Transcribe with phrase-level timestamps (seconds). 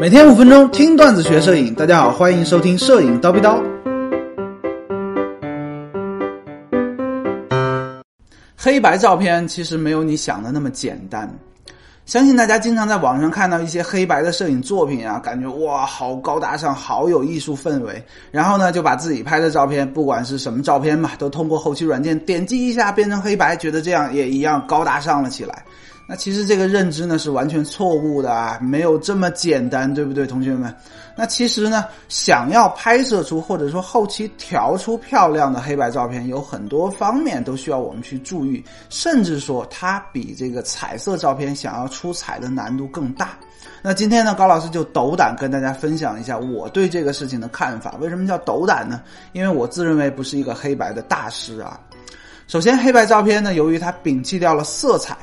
[0.00, 3.60] 每天五分钟听段子学摄影，大家好，欢迎收听摄影叨逼叨。
[8.56, 11.28] 黑白照片其实没有你想的那么简单。
[12.06, 18.00] 相信大家经常在网上看到一些黑白的摄影作品啊，感觉哇，好高大上，好有艺术氛围。
[18.30, 25.64] 然后呢，就把自己拍的照片，不管是什么照片嘛，都通过后期软件点击一下变成黑白，觉得这样也一样高大上了起来。
[26.10, 30.74] 那其实这个认知呢是完全错误的啊，没有这么简单，对不对，同学们？
[31.14, 43.36] 那其实呢，想要拍摄出或者说后期调出漂亮的黑白照片，有很多方面都需要我们去注意，甚至说它比这个彩色照片想要出彩的难度更大。
[43.82, 47.96] 那今天呢，高老师就斗胆跟大家分享一下我对这个事情的看法。
[48.00, 49.02] 为什么叫斗胆呢？
[49.34, 51.78] 因为我自认为不是一个黑白的大师啊。
[52.46, 55.14] 首先，黑白照片呢，由于它摒弃掉了色彩。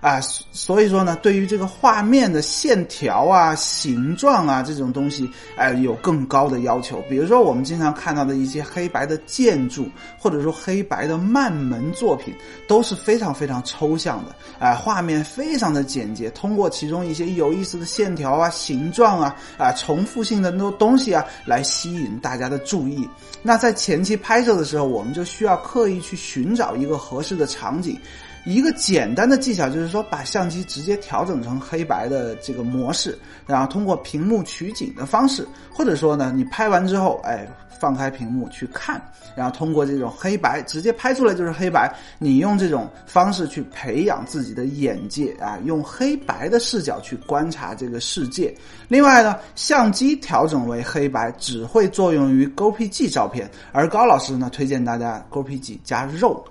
[0.00, 0.20] 啊，
[0.52, 7.02] 所以说呢，对于这个画面的线条啊、形状啊这种东西，哎，有更高的要求。
[7.08, 12.32] 比如说，我们经常看到的一些黑白的建筑，或者说黑白的慢门作品，
[12.66, 23.08] 都是非常非常抽象的，哎，画面非常的简洁，通过其中一些有意思的线条啊、形状啊、啊重复性的那东西啊，来吸引大家的注意。
[23.42, 27.98] 那在前期拍摄的时候，我们就需要刻意去寻找一个合适的场景。
[28.44, 37.46] 一个简单的技巧就是说，把相机直接调整成黑白的这个模式，然后通过屏幕取景的方式，或者说呢，你拍完之后，哎，
[37.78, 39.00] 放开屏幕去看，
[39.36, 48.54] 然后通过这种黑白直接拍出来就是黑白，你用这种方式去培养自己的眼界啊，用黑白的视角去观察这个世界。
[48.88, 56.42] 另外呢，相机调整为黑白只会作用于 GoPG 照片，而高老师呢推荐大家 GoPG 加肉。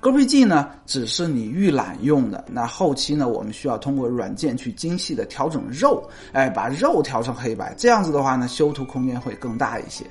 [0.00, 2.44] GoPG 呢，只是你预览用的。
[2.48, 7.74] 那后期呢，我们需要通过软件去精细的调整肉，哎，把肉调成黑白。
[7.76, 10.04] 这样子的话呢，修图空间会更大一些。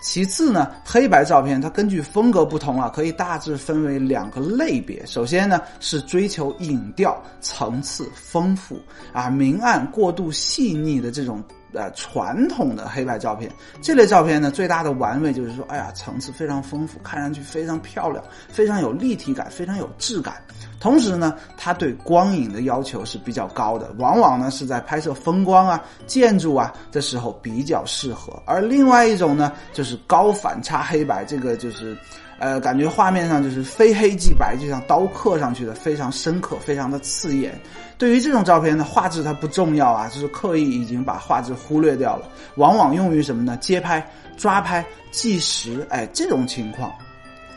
[0.00, 5.04] 其次呢，黑白照片它根据风格不同啊，可以大致分为两个类别。
[5.06, 8.80] 首先呢，是追求影调、层次丰富
[9.12, 11.42] 啊、明暗过度细腻的这种。
[11.76, 13.50] 呃，传统的黑白照片，
[13.82, 20.42] 这类照片呢，最大的玩味就是说，哎呀，层次非常丰富，看上去非常漂亮，非常有立体感，非常有质感。
[20.86, 28.40] 同时呢，它对光影的要求是比较高的，往往呢是在拍摄风光啊、建筑啊的时候比较适合。
[28.44, 31.96] 而另外一种呢，就是高反差黑白，这个就是。
[32.38, 37.58] 呃，感觉画面上就是非黑即白，就像刀刻上去的，非常深刻，非常的刺眼。
[37.96, 43.56] 对于这种照片呢，画质它不重要啊，就是刻意已经把画质忽略掉了，往往用于什么呢？
[43.56, 46.92] 街拍、抓拍、计时，哎，这种情况。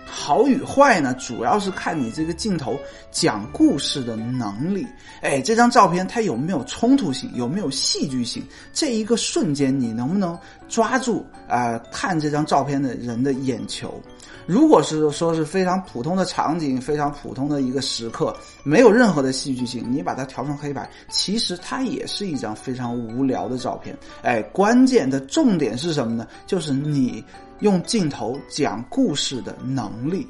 [0.10, 2.78] 好与坏呢，主要是看你这个镜头
[3.12, 4.86] 讲故事的能力。
[5.22, 8.44] 哎，这张照片它有没有冲突性，有没有戏剧性？
[8.74, 10.38] 这一个瞬间你能不能
[10.68, 11.78] 抓住啊？
[11.92, 14.02] 看这张照片的人的眼球？
[14.46, 23.96] 如果是说是非常普通的场景，非常普通的一个时刻，没有任何的戏剧性，你把它调成黑白，其实它也是一张非常无聊的照片。
[24.24, 26.26] 哎，关键的重点是什么呢？
[26.48, 27.24] 就是你。
[27.60, 30.28] 用镜头讲故事的能力。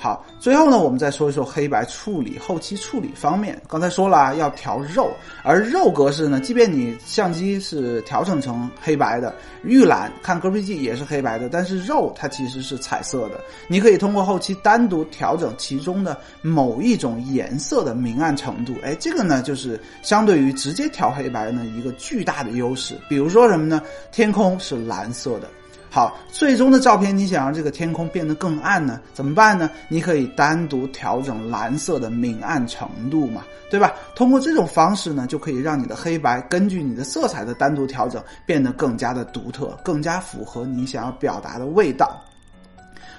[0.00, 3.60] 好，最后呢，我们再说一说黑白处理、后期处理方面。
[3.66, 5.10] 刚才说了啊要调肉，
[5.42, 9.34] 而肉格式呢，即便你相机是调整成黑白的，
[9.64, 13.40] 预览看 g p g 也是黑白的，但是肉它其实是彩色的。
[13.66, 18.76] 你可以通过后期单独调整其中的某一种颜色的明暗程度。
[18.84, 22.94] 哎，这个呢，就是相对于直接调黑白呢一个巨大的优势。
[23.08, 23.82] 比如说什么呢？
[24.12, 25.50] 天空是蓝色的。
[25.90, 29.00] 好，最终的照片你想让这个天空变得更暗呢？
[29.14, 29.70] 怎么办呢？
[29.88, 33.94] 你可以单独调整蓝色的明暗程度嘛，对吧？
[34.14, 42.22] 通过这种方式呢，就可以让你的黑白根据你的色彩的单独调整，变得更加的独特，更加符合你想要表达的味道。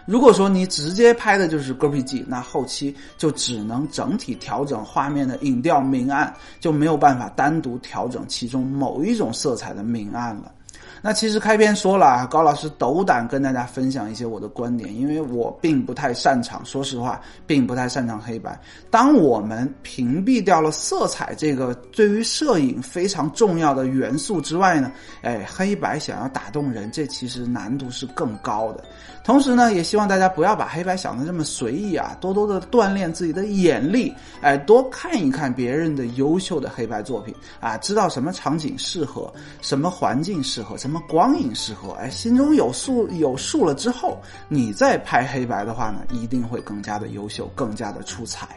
[0.06, 10.52] 如果说你直接拍的就是 GoPG，那后期就只能整体调整画面的影调明暗，就没有办法单独调整其中某一种色彩的明暗了。
[11.02, 18.60] 那其实开篇说了啊，高老师斗胆跟大家分享一些我的观点，因为我并不太擅长，说实话，并不太擅长黑白。
[18.90, 24.92] 当我们屏蔽掉了色彩这个对于摄影非常重要的元素之外呢，
[25.22, 28.84] 哎，黑白想要打动人，这其实难度是更高的。
[29.24, 39.32] 同时呢，也希望大家不要把黑白想的这么随意啊，多多的锻炼自己的眼力，哎，多看一看别人的优秀的黑白作品啊，知道什么场景适合，
[39.62, 41.92] 什么环境适合，什什么光影适合？
[42.02, 48.48] 哎，心中有数有数了之后，你再拍黑白的话呢，一定会更加的优秀，更加的出彩。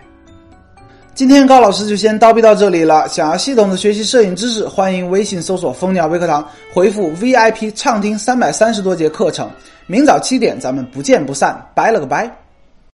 [1.13, 3.07] 今天高老师就先叨逼到这里了。
[3.07, 6.43] 想要系统的学习摄影知识，欢迎微信搜索“蜂鸟微课堂”，
[6.73, 9.51] 回复 VIP 畅听三百三十多节课程。
[9.87, 11.63] 明早七点，咱们不见不散。
[11.75, 12.42] 拜了个拜。